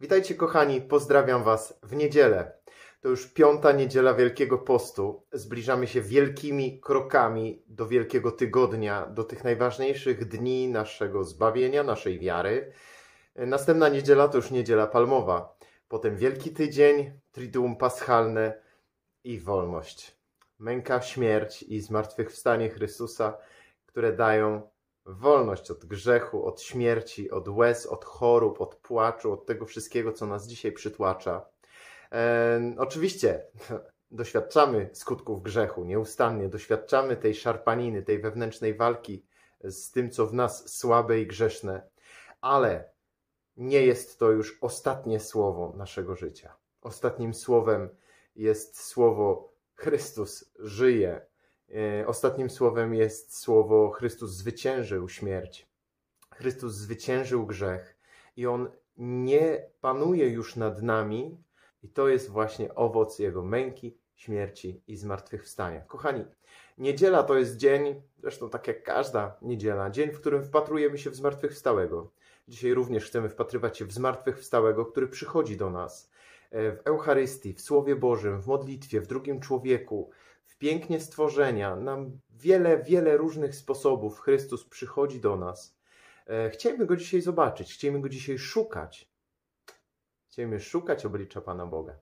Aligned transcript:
Witajcie 0.00 0.34
kochani, 0.34 0.80
pozdrawiam 0.80 1.44
Was 1.44 1.80
w 1.82 1.96
niedzielę. 1.96 2.52
To 3.00 3.08
już 3.08 3.26
piąta 3.26 3.72
niedziela 3.72 4.14
Wielkiego 4.14 4.58
Postu. 4.58 5.26
Zbliżamy 5.32 5.86
się 5.86 6.00
wielkimi 6.00 6.80
krokami 6.80 7.62
do 7.66 7.86
Wielkiego 7.86 8.32
Tygodnia, 8.32 9.06
do 9.06 9.24
tych 9.24 9.44
najważniejszych 9.44 10.28
dni 10.28 10.68
naszego 10.68 11.24
zbawienia, 11.24 11.82
naszej 11.82 12.18
wiary. 12.18 12.72
Następna 13.36 13.88
niedziela 13.88 14.28
to 14.28 14.36
już 14.36 14.50
niedziela 14.50 14.86
palmowa. 14.86 15.56
Potem 15.88 16.16
Wielki 16.16 16.50
Tydzień, 16.50 17.20
Triduum 17.32 17.76
Paschalne 17.76 18.62
i 19.24 19.40
wolność. 19.40 20.16
Męka, 20.58 21.02
śmierć 21.02 21.62
i 21.62 21.80
zmartwychwstanie 21.80 22.70
Chrystusa, 22.70 23.38
które 23.86 24.12
dają 24.12 24.70
wolność 25.08 25.70
od 25.70 25.84
grzechu, 25.84 26.46
od 26.46 26.60
śmierci, 26.62 27.30
od 27.30 27.48
łez, 27.48 27.86
od 27.86 28.04
chorób, 28.04 28.60
od 28.60 28.74
płaczu, 28.74 29.32
od 29.32 29.46
tego 29.46 29.66
wszystkiego, 29.66 30.12
co 30.12 30.26
nas 30.26 30.46
dzisiaj 30.46 30.72
przytłacza. 30.72 31.48
E, 32.12 32.74
oczywiście 32.78 33.46
doświadczamy 34.10 34.90
skutków 34.92 35.42
grzechu, 35.42 35.84
nieustannie 35.84 36.48
doświadczamy 36.48 37.16
tej 37.16 37.34
szarpaniny, 37.34 38.02
tej 38.02 38.18
wewnętrznej 38.18 38.74
walki 38.74 39.26
z 39.64 39.90
tym, 39.90 40.10
co 40.10 40.26
w 40.26 40.34
nas 40.34 40.76
słabe 40.76 41.20
i 41.20 41.26
grzeszne, 41.26 41.88
ale 42.40 42.92
nie 43.56 43.86
jest 43.86 44.18
to 44.18 44.30
już 44.30 44.58
ostatnie 44.60 45.20
słowo 45.20 45.72
naszego 45.76 46.16
życia. 46.16 46.56
Ostatnim 46.80 47.34
słowem 47.34 47.88
jest 48.36 48.80
słowo 48.80 49.52
Chrystus 49.74 50.52
żyje. 50.58 51.26
E, 51.74 52.06
ostatnim 52.06 52.50
słowem 52.50 52.94
jest 52.94 53.38
słowo 53.38 53.90
Chrystus 53.90 54.30
zwyciężył 54.30 55.08
śmierć. 55.08 55.66
Chrystus 56.34 56.74
zwyciężył 56.74 57.46
grzech 57.46 57.96
i 58.36 58.46
on 58.46 58.70
nie 58.96 59.66
panuje 59.80 60.28
już 60.28 60.56
nad 60.56 60.82
nami, 60.82 61.38
i 61.82 61.88
to 61.88 62.08
jest 62.08 62.30
właśnie 62.30 62.74
owoc 62.74 63.18
jego 63.18 63.42
męki, 63.42 63.98
śmierci 64.14 64.82
i 64.86 64.96
zmartwychwstania. 64.96 65.80
Kochani, 65.80 66.24
niedziela 66.78 67.22
to 67.22 67.38
jest 67.38 67.56
dzień, 67.56 68.02
zresztą 68.18 68.50
tak 68.50 68.66
jak 68.66 68.82
każda 68.82 69.36
niedziela, 69.42 69.90
dzień, 69.90 70.10
w 70.10 70.20
którym 70.20 70.44
wpatrujemy 70.44 70.98
się 70.98 71.10
w 71.10 71.14
zmartwychwstałego. 71.14 72.10
Dzisiaj 72.48 72.74
również 72.74 73.06
chcemy 73.06 73.28
wpatrywać 73.28 73.78
się 73.78 73.84
w 73.84 73.92
zmartwychwstałego, 73.92 74.86
który 74.86 75.08
przychodzi 75.08 75.56
do 75.56 75.70
nas 75.70 76.10
e, 76.50 76.72
w 76.72 76.80
Eucharystii, 76.84 77.54
w 77.54 77.60
Słowie 77.60 77.96
Bożym, 77.96 78.42
w 78.42 78.46
modlitwie, 78.46 79.00
w 79.00 79.06
drugim 79.06 79.40
człowieku, 79.40 80.10
pięknie 80.58 81.00
stworzenia. 81.00 81.76
Nam 81.76 82.20
wiele, 82.30 82.82
wiele 82.82 83.16
różnych 83.16 83.56
sposobów 83.56 84.20
Chrystus 84.20 84.64
przychodzi 84.64 85.20
do 85.20 85.36
nas. 85.36 85.78
E, 86.26 86.50
chcielibyśmy 86.50 86.86
go 86.86 86.96
dzisiaj 86.96 87.20
zobaczyć, 87.20 87.74
chcielibyśmy 87.74 88.02
go 88.02 88.08
dzisiaj 88.08 88.38
szukać. 88.38 89.08
Chcemy 90.28 90.60
szukać 90.60 91.06
oblicza 91.06 91.40
Pana 91.40 91.66
Boga, 91.66 91.98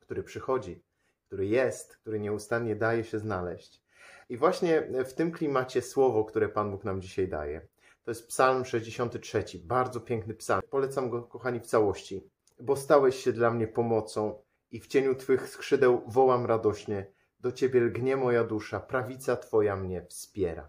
który 0.00 0.22
przychodzi, 0.22 0.82
który 1.26 1.46
jest, 1.46 1.96
który 1.96 2.20
nieustannie 2.20 2.76
daje 2.76 3.04
się 3.04 3.18
znaleźć. 3.18 3.82
I 4.28 4.36
właśnie 4.36 4.88
w 5.06 5.12
tym 5.12 5.32
klimacie 5.32 5.82
słowo, 5.82 6.24
które 6.24 6.48
Pan 6.48 6.70
Bóg 6.70 6.84
nam 6.84 7.00
dzisiaj 7.00 7.28
daje, 7.28 7.66
to 8.04 8.10
jest 8.10 8.28
Psalm 8.28 8.64
63, 8.64 9.44
bardzo 9.64 10.00
piękny 10.00 10.34
psalm. 10.34 10.62
Polecam 10.70 11.10
go, 11.10 11.22
kochani, 11.22 11.60
w 11.60 11.66
całości. 11.66 12.30
Bo 12.60 12.76
stałeś 12.76 13.24
się 13.24 13.32
dla 13.32 13.50
mnie 13.50 13.68
pomocą 13.68 14.42
i 14.70 14.80
w 14.80 14.86
cieniu 14.86 15.14
Twych 15.14 15.48
skrzydeł 15.48 16.02
wołam 16.06 16.46
radośnie. 16.46 17.06
Do 17.40 17.52
Ciebie 17.52 17.80
lgnie 17.80 18.16
moja 18.16 18.44
dusza, 18.44 18.80
prawica 18.80 19.36
Twoja 19.36 19.76
mnie 19.76 20.06
wspiera. 20.06 20.68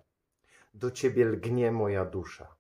Do 0.73 0.92
Ciebie 0.92 1.25
lgnie 1.25 1.72
moja 1.72 2.06
dusza. 2.06 2.56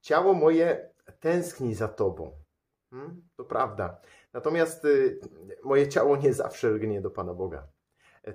Ciało 0.00 0.34
moje 0.34 0.90
tęskni 1.20 1.74
za 1.74 1.88
Tobą 1.88 2.42
Hmm? 2.92 3.22
To 3.36 3.44
prawda. 3.44 4.00
Natomiast 4.32 4.84
y, 4.84 5.20
moje 5.64 5.88
ciało 5.88 6.16
nie 6.16 6.32
zawsze 6.32 6.68
lgnie 6.68 7.00
do 7.00 7.10
Pana 7.10 7.34
Boga. 7.34 7.68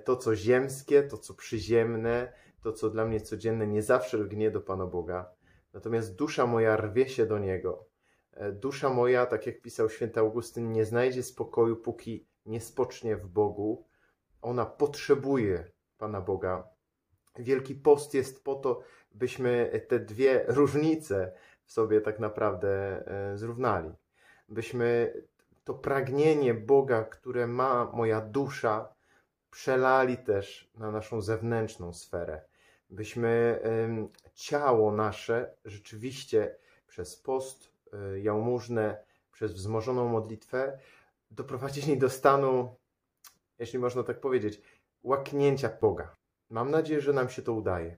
To, 0.04 0.16
co 0.16 0.36
ziemskie, 0.36 1.02
to, 1.02 1.18
co 1.18 1.34
przyziemne, 1.34 2.32
to, 2.62 2.72
co 2.72 2.90
dla 2.90 3.04
mnie 3.04 3.20
codzienne, 3.20 3.66
nie 3.66 3.82
zawsze 3.82 4.16
lgnie 4.16 4.50
do 4.50 4.60
Pana 4.60 4.86
Boga. 4.86 5.30
Natomiast 5.72 6.14
dusza 6.14 6.46
moja 6.46 6.76
rwie 6.76 7.08
się 7.08 7.26
do 7.26 7.38
Niego. 7.38 7.86
E, 8.32 8.52
dusza 8.52 8.88
moja, 8.88 9.26
tak 9.26 9.46
jak 9.46 9.60
pisał 9.60 9.88
święty 9.88 10.20
Augustyn, 10.20 10.72
nie 10.72 10.84
znajdzie 10.84 11.22
spokoju, 11.22 11.76
póki 11.76 12.26
nie 12.46 12.60
spocznie 12.60 13.16
w 13.16 13.28
Bogu. 13.28 13.86
Ona 14.42 14.66
potrzebuje 14.66 15.64
Pana 15.98 16.20
Boga. 16.20 16.68
Wielki 17.38 17.74
post 17.74 18.14
jest 18.14 18.44
po 18.44 18.54
to, 18.54 18.82
byśmy 19.14 19.80
te 19.88 19.98
dwie 19.98 20.44
różnice 20.48 21.32
w 21.64 21.72
sobie 21.72 22.00
tak 22.00 22.18
naprawdę 22.18 22.68
e, 23.06 23.36
zrównali 23.38 23.92
byśmy 24.48 25.12
to 25.64 25.74
pragnienie 25.74 26.54
Boga, 26.54 27.04
które 27.04 27.46
ma 27.46 27.84
moja 27.84 28.20
dusza, 28.20 28.94
przelali 29.50 30.16
też 30.16 30.70
na 30.74 30.90
naszą 30.90 31.20
zewnętrzną 31.20 31.92
sferę. 31.92 32.40
Byśmy 32.90 33.60
ciało 34.34 34.92
nasze 34.92 35.54
rzeczywiście 35.64 36.56
przez 36.86 37.16
post, 37.16 37.72
y, 38.14 38.20
jałmużnę, 38.20 38.96
przez 39.32 39.52
wzmożoną 39.52 40.08
modlitwę 40.08 40.78
doprowadzili 41.30 41.98
do 41.98 42.10
stanu, 42.10 42.76
jeśli 43.58 43.78
można 43.78 44.02
tak 44.02 44.20
powiedzieć, 44.20 44.62
łaknięcia 45.02 45.70
Boga. 45.80 46.16
Mam 46.50 46.70
nadzieję, 46.70 47.00
że 47.00 47.12
nam 47.12 47.28
się 47.28 47.42
to 47.42 47.52
udaje. 47.52 47.96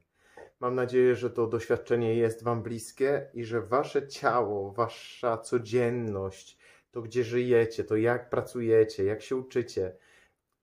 Mam 0.60 0.74
nadzieję, 0.74 1.16
że 1.16 1.30
to 1.30 1.46
doświadczenie 1.46 2.14
jest 2.14 2.42
Wam 2.44 2.62
bliskie 2.62 3.30
i 3.34 3.44
że 3.44 3.60
Wasze 3.60 4.08
ciało, 4.08 4.72
Wasza 4.72 5.38
codzienność, 5.38 6.58
to 6.90 7.02
gdzie 7.02 7.24
żyjecie, 7.24 7.84
to 7.84 7.96
jak 7.96 8.30
pracujecie, 8.30 9.04
jak 9.04 9.22
się 9.22 9.36
uczycie, 9.36 9.96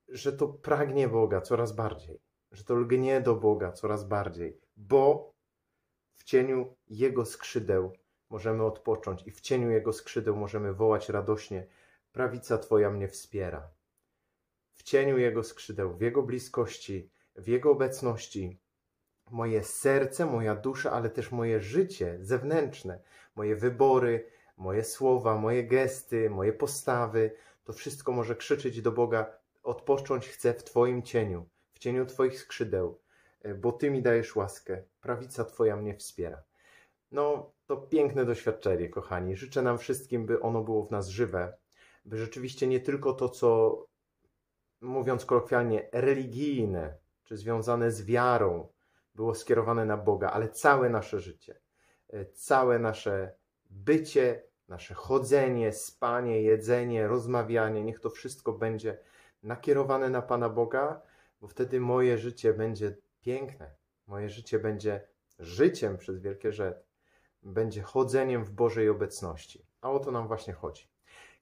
że 0.07 0.33
to 0.33 0.47
pragnie 0.47 1.07
Boga 1.07 1.41
coraz 1.41 1.71
bardziej, 1.71 2.19
że 2.51 2.63
to 2.63 2.75
lgnie 2.75 3.21
do 3.21 3.35
Boga 3.35 3.71
coraz 3.71 4.03
bardziej, 4.03 4.61
bo 4.77 5.33
w 6.15 6.23
cieniu 6.23 6.75
Jego 6.87 7.25
skrzydeł 7.25 7.93
możemy 8.29 8.63
odpocząć 8.63 9.27
i 9.27 9.31
w 9.31 9.41
cieniu 9.41 9.71
Jego 9.71 9.93
skrzydeł 9.93 10.35
możemy 10.35 10.73
wołać 10.73 11.09
radośnie: 11.09 11.67
Prawica 12.11 12.57
Twoja 12.57 12.89
mnie 12.89 13.07
wspiera. 13.07 13.76
Cieniu 14.87 15.17
Jego 15.17 15.43
skrzydeł, 15.43 15.93
w 15.93 16.01
Jego 16.01 16.23
bliskości, 16.23 17.09
w 17.35 17.47
Jego 17.47 17.71
obecności 17.71 18.59
moje 19.31 19.63
serce, 19.63 20.25
moja 20.25 20.55
dusza, 20.55 20.91
ale 20.91 21.09
też 21.09 21.31
moje 21.31 21.59
życie 21.59 22.17
zewnętrzne, 22.21 22.99
moje 23.35 23.55
wybory, 23.55 24.29
moje 24.57 24.83
słowa, 24.83 25.37
moje 25.37 25.63
gesty, 25.63 26.29
moje 26.29 26.53
postawy, 26.53 27.31
to 27.63 27.73
wszystko 27.73 28.11
może 28.11 28.35
krzyczeć 28.35 28.81
do 28.81 28.91
Boga: 28.91 29.37
Odpocząć 29.63 30.27
chcę 30.27 30.53
w 30.53 30.63
Twoim 30.63 31.03
cieniu, 31.03 31.45
w 31.73 31.79
cieniu 31.79 32.05
Twoich 32.05 32.39
skrzydeł, 32.39 32.99
bo 33.55 33.71
Ty 33.71 33.91
mi 33.91 34.01
dajesz 34.01 34.35
łaskę, 34.35 34.83
prawica 35.01 35.45
Twoja 35.45 35.75
mnie 35.75 35.95
wspiera. 35.95 36.43
No, 37.11 37.51
to 37.65 37.77
piękne 37.77 38.25
doświadczenie, 38.25 38.89
kochani. 38.89 39.35
Życzę 39.35 39.61
nam 39.61 39.77
wszystkim, 39.77 40.25
by 40.25 40.41
ono 40.41 40.63
było 40.63 40.85
w 40.85 40.91
nas 40.91 41.07
żywe, 41.07 41.57
by 42.05 42.17
rzeczywiście 42.17 42.67
nie 42.67 42.79
tylko 42.79 43.13
to, 43.13 43.29
co 43.29 43.77
mówiąc 44.81 45.25
kolokwialnie, 45.25 45.89
religijne, 45.91 46.97
czy 47.23 47.37
związane 47.37 47.91
z 47.91 48.05
wiarą, 48.05 48.67
było 49.15 49.35
skierowane 49.35 49.85
na 49.85 49.97
Boga, 49.97 50.29
ale 50.29 50.49
całe 50.49 50.89
nasze 50.89 51.19
życie, 51.19 51.59
e, 52.09 52.25
całe 52.25 52.79
nasze 52.79 53.35
bycie, 53.69 54.43
nasze 54.67 54.93
chodzenie, 54.93 55.73
spanie, 55.73 56.41
jedzenie, 56.41 57.07
rozmawianie, 57.07 57.83
niech 57.83 57.99
to 57.99 58.09
wszystko 58.09 58.53
będzie 58.53 58.97
nakierowane 59.43 60.09
na 60.09 60.21
Pana 60.21 60.49
Boga, 60.49 61.01
bo 61.41 61.47
wtedy 61.47 61.79
moje 61.79 62.17
życie 62.17 62.53
będzie 62.53 62.97
piękne. 63.21 63.71
Moje 64.07 64.29
życie 64.29 64.59
będzie 64.59 65.07
życiem 65.39 65.97
przez 65.97 66.19
wielkie 66.19 66.53
rzeczy, 66.53 66.81
będzie 67.43 67.81
chodzeniem 67.81 68.45
w 68.45 68.51
Bożej 68.51 68.89
obecności. 68.89 69.65
A 69.81 69.91
o 69.91 69.99
to 69.99 70.11
nam 70.11 70.27
właśnie 70.27 70.53
chodzi. 70.53 70.87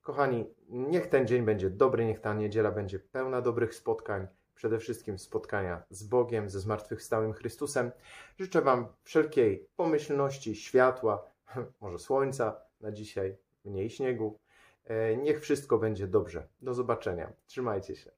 Kochani, 0.06 0.46
niech 0.70 1.08
ten 1.08 1.28
dzień 1.28 1.46
będzie 1.46 1.70
dobry, 1.70 2.06
niech 2.06 2.20
ta 2.20 2.34
niedziela 2.34 2.72
będzie 2.72 3.00
pełna 3.00 3.42
dobrych 3.42 3.76
spotkań, 3.76 4.28
przede 4.56 4.80
wszystkim 4.80 5.20
spotkania 5.20 5.84
z 5.90 6.04
Bogiem, 6.04 6.50
ze 6.50 6.60
zmartwychwstałym 6.60 7.34
Chrystusem. 7.34 7.92
Życzę 8.40 8.62
Wam 8.62 8.88
wszelkiej 9.04 9.68
pomyślności, 9.76 10.56
światła, 10.56 11.26
może 11.82 12.00
słońca 12.00 12.62
na 12.82 12.92
dzisiaj, 12.92 13.38
mniej 13.64 13.90
śniegu. 13.90 14.40
E, 14.84 15.18
niech 15.18 15.42
wszystko 15.42 15.78
będzie 15.78 16.08
dobrze. 16.08 16.48
Do 16.62 16.74
zobaczenia. 16.74 17.34
Trzymajcie 17.48 17.96
się. 17.96 18.12